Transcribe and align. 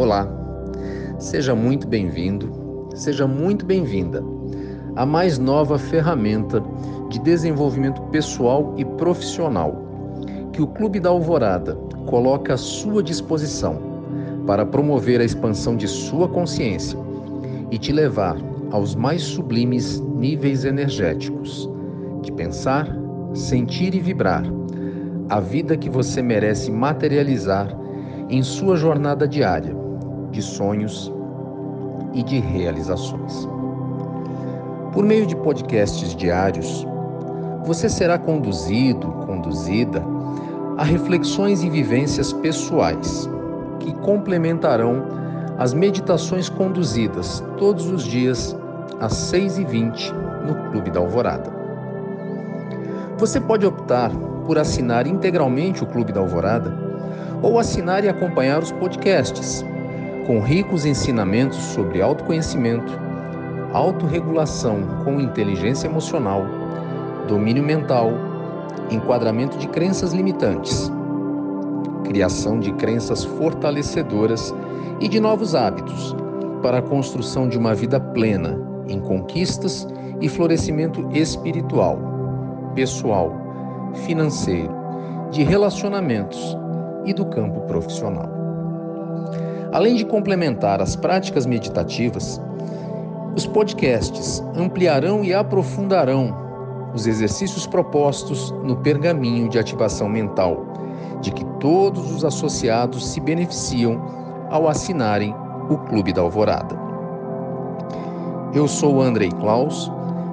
Olá, 0.00 0.26
seja 1.18 1.54
muito 1.54 1.86
bem-vindo, 1.86 2.88
seja 2.94 3.26
muito 3.26 3.66
bem-vinda 3.66 4.24
à 4.96 5.04
mais 5.04 5.38
nova 5.38 5.78
ferramenta 5.78 6.64
de 7.10 7.18
desenvolvimento 7.18 8.00
pessoal 8.04 8.74
e 8.78 8.84
profissional 8.96 9.76
que 10.54 10.62
o 10.62 10.66
Clube 10.66 11.00
da 11.00 11.10
Alvorada 11.10 11.74
coloca 12.06 12.54
à 12.54 12.56
sua 12.56 13.02
disposição 13.02 13.78
para 14.46 14.64
promover 14.64 15.20
a 15.20 15.24
expansão 15.24 15.76
de 15.76 15.86
sua 15.86 16.26
consciência 16.26 16.98
e 17.70 17.76
te 17.76 17.92
levar 17.92 18.38
aos 18.70 18.94
mais 18.94 19.20
sublimes 19.20 20.00
níveis 20.00 20.64
energéticos 20.64 21.68
de 22.22 22.32
pensar, 22.32 22.88
sentir 23.34 23.94
e 23.94 24.00
vibrar 24.00 24.44
a 25.28 25.40
vida 25.40 25.76
que 25.76 25.90
você 25.90 26.22
merece 26.22 26.70
materializar 26.70 27.68
em 28.30 28.42
sua 28.42 28.76
jornada 28.76 29.28
diária 29.28 29.78
de 30.30 30.42
sonhos 30.42 31.12
e 32.12 32.22
de 32.22 32.38
realizações. 32.38 33.48
Por 34.92 35.04
meio 35.04 35.26
de 35.26 35.36
podcasts 35.36 36.14
diários, 36.14 36.86
você 37.64 37.88
será 37.88 38.18
conduzido, 38.18 39.06
conduzida 39.26 40.02
a 40.76 40.84
reflexões 40.84 41.62
e 41.62 41.70
vivências 41.70 42.32
pessoais 42.32 43.28
que 43.78 43.92
complementarão 43.94 45.04
as 45.58 45.74
meditações 45.74 46.48
conduzidas 46.48 47.42
todos 47.58 47.90
os 47.90 48.04
dias 48.04 48.56
às 48.98 49.12
6h20 49.12 50.12
no 50.46 50.70
Clube 50.70 50.90
da 50.90 51.00
Alvorada. 51.00 51.50
Você 53.18 53.38
pode 53.40 53.66
optar 53.66 54.10
por 54.46 54.58
assinar 54.58 55.06
integralmente 55.06 55.84
o 55.84 55.86
Clube 55.86 56.12
da 56.12 56.20
Alvorada 56.20 56.74
ou 57.42 57.58
assinar 57.58 58.04
e 58.04 58.08
acompanhar 58.08 58.62
os 58.62 58.72
podcasts, 58.72 59.64
com 60.30 60.38
ricos 60.38 60.86
ensinamentos 60.86 61.58
sobre 61.58 62.00
autoconhecimento, 62.00 62.96
autorregulação 63.72 64.80
com 65.02 65.18
inteligência 65.18 65.88
emocional, 65.88 66.46
domínio 67.26 67.64
mental, 67.64 68.12
enquadramento 68.92 69.58
de 69.58 69.66
crenças 69.66 70.12
limitantes, 70.12 70.88
criação 72.04 72.60
de 72.60 72.70
crenças 72.74 73.24
fortalecedoras 73.24 74.54
e 75.00 75.08
de 75.08 75.18
novos 75.18 75.56
hábitos 75.56 76.14
para 76.62 76.78
a 76.78 76.82
construção 76.82 77.48
de 77.48 77.58
uma 77.58 77.74
vida 77.74 77.98
plena 77.98 78.56
em 78.86 79.00
conquistas 79.00 79.84
e 80.20 80.28
florescimento 80.28 81.08
espiritual, 81.10 81.98
pessoal, 82.76 83.32
financeiro, 84.06 84.72
de 85.32 85.42
relacionamentos 85.42 86.56
e 87.04 87.12
do 87.12 87.26
campo 87.26 87.62
profissional. 87.62 88.39
Além 89.72 89.94
de 89.94 90.04
complementar 90.04 90.82
as 90.82 90.96
práticas 90.96 91.46
meditativas, 91.46 92.40
os 93.36 93.46
podcasts 93.46 94.42
ampliarão 94.56 95.24
e 95.24 95.32
aprofundarão 95.32 96.34
os 96.92 97.06
exercícios 97.06 97.66
propostos 97.66 98.50
no 98.64 98.76
pergaminho 98.76 99.48
de 99.48 99.58
ativação 99.58 100.08
mental, 100.08 100.66
de 101.20 101.30
que 101.30 101.44
todos 101.60 102.10
os 102.10 102.24
associados 102.24 103.06
se 103.12 103.20
beneficiam 103.20 104.02
ao 104.50 104.66
assinarem 104.68 105.32
o 105.68 105.78
Clube 105.78 106.12
da 106.12 106.22
Alvorada. 106.22 106.76
Eu 108.52 108.66
sou 108.66 109.00
Andrei 109.00 109.30
Klaus, 109.30 109.90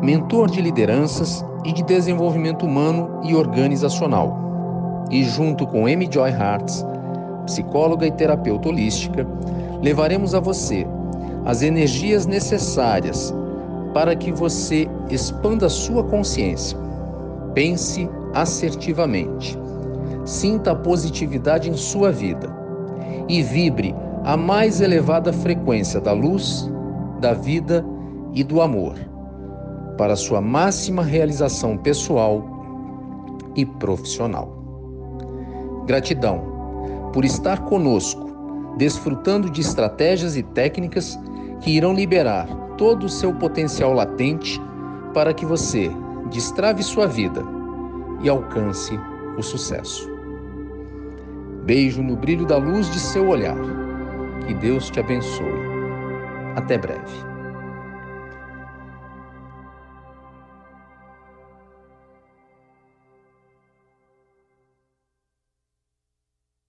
mentor 0.00 0.50
de 0.50 0.62
lideranças 0.62 1.44
e 1.66 1.72
de 1.72 1.82
desenvolvimento 1.82 2.64
humano 2.64 3.20
e 3.22 3.34
organizacional. 3.34 5.06
E 5.10 5.22
junto 5.24 5.66
com 5.66 5.86
Amy 5.86 6.08
Joy 6.10 6.30
Hartz, 6.30 6.84
psicóloga 7.48 8.06
e 8.06 8.12
terapeuta 8.12 8.68
holística, 8.68 9.26
levaremos 9.82 10.34
a 10.34 10.40
você 10.40 10.86
as 11.46 11.62
energias 11.62 12.26
necessárias 12.26 13.34
para 13.94 14.14
que 14.14 14.30
você 14.30 14.86
expanda 15.08 15.68
sua 15.68 16.04
consciência. 16.04 16.78
Pense 17.54 18.08
assertivamente. 18.34 19.58
Sinta 20.24 20.72
a 20.72 20.76
positividade 20.76 21.70
em 21.70 21.74
sua 21.74 22.12
vida 22.12 22.54
e 23.28 23.42
vibre 23.42 23.94
a 24.24 24.36
mais 24.36 24.82
elevada 24.82 25.32
frequência 25.32 26.00
da 26.00 26.12
luz, 26.12 26.70
da 27.18 27.32
vida 27.32 27.82
e 28.34 28.44
do 28.44 28.60
amor, 28.60 28.94
para 29.96 30.16
sua 30.16 30.42
máxima 30.42 31.02
realização 31.02 31.78
pessoal 31.78 32.44
e 33.56 33.64
profissional. 33.64 34.54
Gratidão 35.86 36.57
por 37.12 37.24
estar 37.24 37.60
conosco, 37.64 38.74
desfrutando 38.76 39.50
de 39.50 39.60
estratégias 39.60 40.36
e 40.36 40.42
técnicas 40.42 41.18
que 41.60 41.70
irão 41.70 41.92
liberar 41.92 42.46
todo 42.76 43.04
o 43.04 43.08
seu 43.08 43.34
potencial 43.34 43.92
latente 43.92 44.60
para 45.12 45.34
que 45.34 45.44
você 45.44 45.90
destrave 46.30 46.82
sua 46.82 47.06
vida 47.06 47.42
e 48.22 48.28
alcance 48.28 48.98
o 49.36 49.42
sucesso. 49.42 50.08
Beijo 51.64 52.02
no 52.02 52.16
brilho 52.16 52.46
da 52.46 52.56
luz 52.56 52.90
de 52.90 52.98
seu 52.98 53.28
olhar. 53.28 53.56
Que 54.46 54.54
Deus 54.54 54.88
te 54.90 55.00
abençoe. 55.00 55.68
Até 56.56 56.78
breve. 56.78 57.37